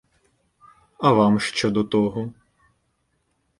[0.99, 2.33] А вам що до того?